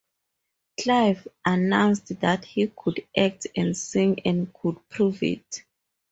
[0.79, 5.63] Clive, announced that he could act and sing and could prove it.